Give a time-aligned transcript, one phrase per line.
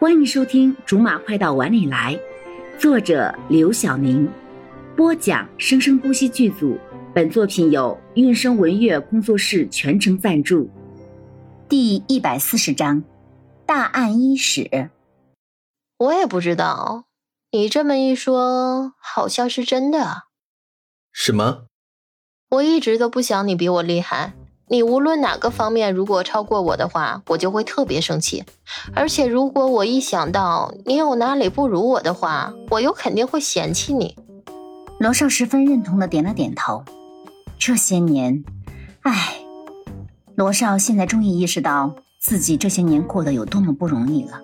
[0.00, 2.14] 欢迎收听《竹马快到碗里来》，
[2.80, 4.28] 作者刘晓宁，
[4.96, 6.76] 播讲生生不息剧组。
[7.14, 10.68] 本作品由韵声文乐工作室全程赞助。
[11.68, 13.04] 第一百四十章，
[13.64, 14.90] 大案伊始。
[15.98, 17.04] 我也不知道，
[17.52, 20.24] 你这么一说，好像是真的。
[21.12, 21.66] 什么？
[22.50, 24.34] 我一直都不想你比我厉害。
[24.66, 28.44] 你无论哪个方面，如果超过我的话，我就会特别生气。
[28.94, 34.16] 而且，如果我一想到你有哪里不如我的话，我又肯定会嫌弃你。
[34.98, 36.82] 罗少十分认同的点了点头。
[37.58, 38.42] 这些年，
[39.02, 39.36] 唉，
[40.34, 44.40] 罗少现在终于意识到自己这些年过得有多么不容易了。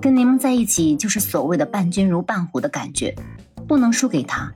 [0.00, 3.14] 跟柠檬在一起，就是所谓的伴君如伴虎的感觉，
[3.68, 4.52] 不能输给他，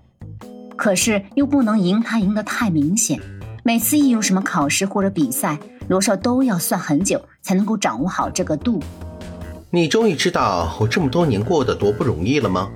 [0.77, 3.21] 可是又不能赢他赢得太明显。
[3.69, 5.59] 每次一有什么考试或者比赛，
[5.89, 8.81] 罗少都要算很久才能够掌握好这个度。
[9.69, 12.71] 你终于知道我这么多年过得多不容易了吗？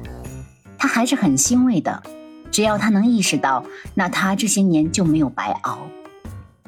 [0.76, 2.02] 他还是很欣慰的。
[2.50, 5.78] 只要他能意识到，那他这些年就没有白熬。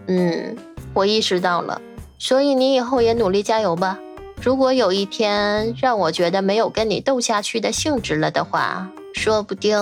[0.07, 0.57] 嗯，
[0.95, 1.79] 我意识到了，
[2.19, 3.99] 所以你以后也努力加油吧。
[4.41, 9.79] 如果有一天让我觉得没有跟你斗下去的兴致了的话，说不定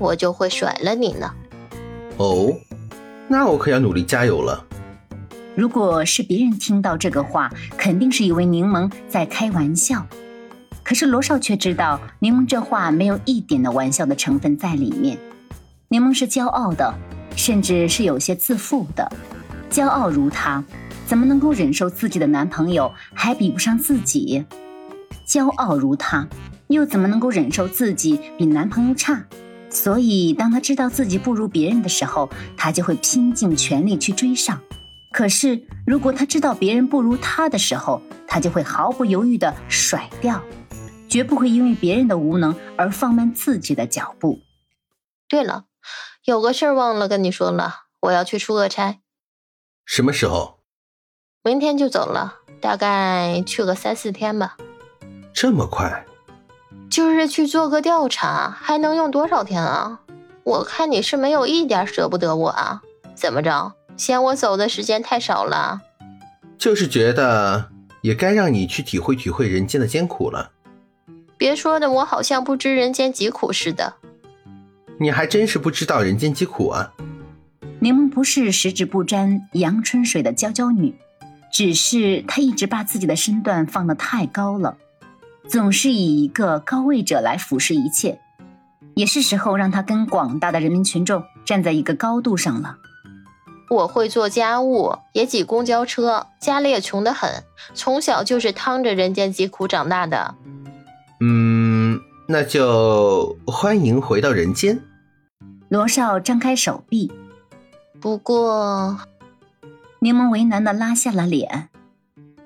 [0.00, 1.30] 我就会甩了你呢。
[2.16, 2.52] 哦，
[3.28, 4.64] 那我可要努力加油了。
[5.54, 10.06] 如果是别人听到这个话，肯定是以为柠檬在开玩笑。
[10.82, 15.18] 可是罗少却知道，柠檬这话没有一点的玩笑的成分在里面。
[15.88, 16.94] 柠檬是骄傲的，
[17.36, 19.10] 甚至是有些自负的。
[19.70, 20.64] 骄傲如她，
[21.06, 24.44] 怎么能够忍受自己的男朋友还比不上自己？
[25.26, 26.26] 骄傲如她，
[26.68, 29.22] 又怎么能够忍受自己比男朋友差？
[29.88, 34.60] 所以，当他知道自己不如别人的时候，他就会拼尽全力去追上。
[35.14, 40.42] 可是，如果他知道别人不如他的时候，他就会毫不犹豫地甩掉。
[41.08, 44.40] 绝不会因为别人的无能而放慢自己的脚步。
[45.26, 45.64] 对了，
[46.26, 48.98] 有个事儿忘了跟你说了，我要去出个差。
[49.86, 50.58] 什么时候？
[51.42, 54.58] 明天就走了，大概去个三四天吧。
[55.32, 56.04] 这么快？
[56.90, 60.00] 就是去做个调查，还能用多少天啊？
[60.44, 62.82] 我看你是没有一点舍不得我啊？
[63.14, 63.74] 怎么着？
[63.96, 65.80] 嫌我走的时间太少了？
[66.56, 67.68] 就是觉得
[68.02, 70.50] 也该让你去体会体会人间的艰苦了。
[71.36, 73.94] 别说的，我好像不知人间疾苦似的。
[74.98, 76.92] 你还真是不知道人间疾苦啊！
[77.80, 80.96] 柠檬不是十指不沾阳春水的娇娇女，
[81.52, 84.76] 只是她一直把自己的身段放得太高了，
[85.48, 88.20] 总是以一个高位者来俯视一切。
[88.94, 92.76] 也是时候让他跟广大的人民群众站在一个高度上了。
[93.70, 97.44] 我会做家务，也挤公交车，家里也穷得很，
[97.74, 100.34] 从小就是趟着人间疾苦长大的。
[101.20, 104.80] 嗯，那就欢迎回到人间。
[105.68, 107.12] 罗少张开手臂，
[108.00, 108.98] 不过，
[110.00, 111.68] 柠檬为难的拉下了脸。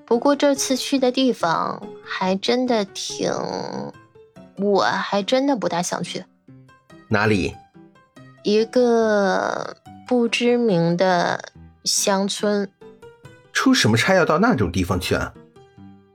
[0.05, 3.31] 不过这次去的地方还真的挺，
[4.57, 6.25] 我还真的不大想去。
[7.07, 7.55] 哪里？
[8.43, 9.77] 一个
[10.07, 11.39] 不知名的
[11.83, 12.69] 乡村。
[13.53, 15.33] 出什么差要到那种地方去啊？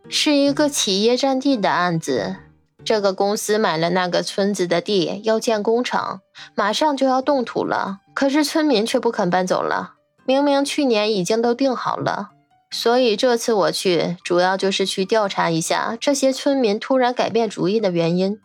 [0.09, 2.37] 是一个企业占地的案子。
[2.85, 6.21] 这个公司买了那个村子的地，要建工厂，
[6.55, 8.01] 马上就要动土了。
[8.15, 9.95] 可是村民却不肯搬走了，
[10.25, 12.31] 明明去年已经都定好了。
[12.71, 18.39] 所以这次我去，主要就是去调查一下这些村民突然改变主意的原因。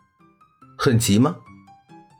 [0.76, 1.36] 很急吗？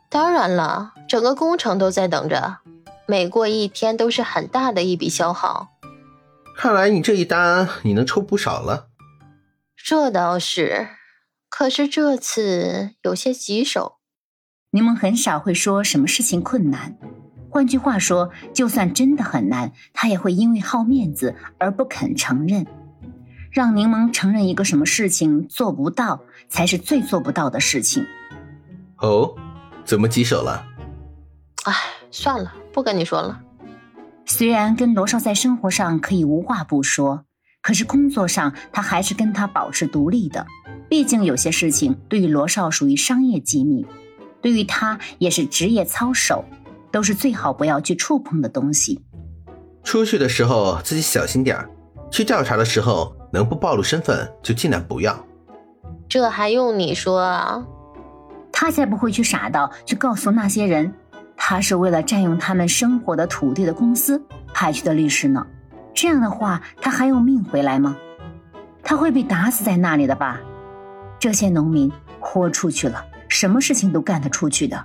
[0.09, 2.59] 当然了，整个工程都在等着，
[3.07, 5.69] 每过一天都是很大的一笔消耗。
[6.55, 8.87] 看来你这一单你能抽不少了。
[9.75, 10.87] 这倒是。
[11.49, 13.97] 可是这次有些棘手。
[14.71, 16.97] 柠檬很少会说什么事情困难，
[17.55, 22.67] 换句话说，就算真的很难，他也会因为好面子而不肯承认。
[23.49, 26.19] 让柠檬承认一个什么事情做不到，
[26.49, 28.05] 才是最做不到的事情。
[28.97, 29.33] 哦，
[29.85, 30.65] 怎么棘手了？
[31.63, 31.73] 哎，
[32.11, 33.39] 算了，不跟你说了。
[34.25, 37.23] 虽然跟罗少在生活上可以无话不说，
[37.61, 40.45] 可是工作上他还是跟他保持独立的。
[40.89, 43.87] 毕竟有些事情对于罗少属于商业机密，
[44.41, 46.43] 对于他也是职业操守，
[46.95, 49.03] 都是最好不要去触碰的东西。
[49.83, 51.69] 出去的时候自己小心点儿，
[52.09, 55.13] 去调查的时候能不暴露身份就尽量不要。
[56.07, 57.61] 这还用你说啊？
[58.49, 60.93] 他才不会去傻到去告诉那些人，
[61.35, 65.45] 他是为了占用他们生活的土地的公司派去的律师呢。
[65.93, 67.97] 这样的话，他还有命回来吗？
[68.81, 70.39] 他会被打死在那里的吧？
[71.19, 71.91] 这些农民
[72.21, 74.81] 豁出去了，什么事情都干得出去的。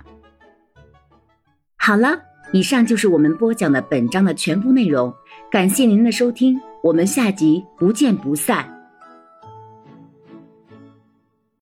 [1.83, 2.15] 好了，
[2.51, 5.11] 以上就是我们播讲的本章的全部内容，
[5.49, 8.80] 感谢您的收听，我们下集不见不散。